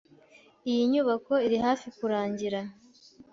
[0.69, 2.59] Iyi nyubako iri hafi kurangira.